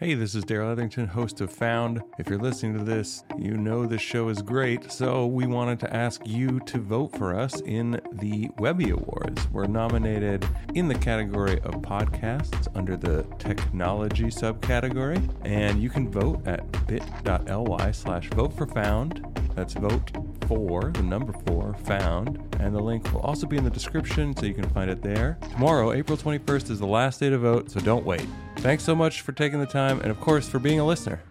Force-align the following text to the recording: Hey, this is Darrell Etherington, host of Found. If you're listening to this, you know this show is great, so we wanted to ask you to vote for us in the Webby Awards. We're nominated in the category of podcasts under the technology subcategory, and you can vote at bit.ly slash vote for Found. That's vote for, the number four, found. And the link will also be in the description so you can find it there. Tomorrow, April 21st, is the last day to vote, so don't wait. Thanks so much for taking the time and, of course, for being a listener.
Hey, 0.00 0.14
this 0.14 0.36
is 0.36 0.44
Darrell 0.44 0.70
Etherington, 0.70 1.08
host 1.08 1.40
of 1.40 1.50
Found. 1.54 2.00
If 2.20 2.28
you're 2.28 2.38
listening 2.38 2.78
to 2.78 2.84
this, 2.84 3.24
you 3.36 3.56
know 3.56 3.84
this 3.84 4.00
show 4.00 4.28
is 4.28 4.40
great, 4.40 4.92
so 4.92 5.26
we 5.26 5.44
wanted 5.44 5.80
to 5.80 5.92
ask 5.92 6.24
you 6.24 6.60
to 6.66 6.78
vote 6.78 7.18
for 7.18 7.34
us 7.34 7.60
in 7.62 8.00
the 8.12 8.48
Webby 8.58 8.90
Awards. 8.90 9.48
We're 9.50 9.66
nominated 9.66 10.46
in 10.76 10.86
the 10.86 10.94
category 10.94 11.60
of 11.62 11.82
podcasts 11.82 12.68
under 12.76 12.96
the 12.96 13.24
technology 13.40 14.26
subcategory, 14.26 15.20
and 15.44 15.82
you 15.82 15.90
can 15.90 16.08
vote 16.08 16.46
at 16.46 16.86
bit.ly 16.86 17.90
slash 17.90 18.30
vote 18.30 18.56
for 18.56 18.68
Found. 18.68 19.26
That's 19.56 19.74
vote 19.74 20.12
for, 20.46 20.92
the 20.92 21.02
number 21.02 21.32
four, 21.44 21.74
found. 21.74 22.38
And 22.60 22.72
the 22.72 22.80
link 22.80 23.12
will 23.12 23.22
also 23.22 23.48
be 23.48 23.56
in 23.56 23.64
the 23.64 23.70
description 23.70 24.36
so 24.36 24.46
you 24.46 24.54
can 24.54 24.68
find 24.70 24.92
it 24.92 25.02
there. 25.02 25.38
Tomorrow, 25.50 25.90
April 25.90 26.16
21st, 26.16 26.70
is 26.70 26.78
the 26.78 26.86
last 26.86 27.18
day 27.18 27.30
to 27.30 27.38
vote, 27.38 27.72
so 27.72 27.80
don't 27.80 28.06
wait. 28.06 28.28
Thanks 28.60 28.82
so 28.84 28.94
much 28.94 29.20
for 29.20 29.32
taking 29.32 29.60
the 29.60 29.66
time 29.66 30.00
and, 30.00 30.10
of 30.10 30.20
course, 30.20 30.48
for 30.48 30.58
being 30.58 30.80
a 30.80 30.84
listener. 30.84 31.22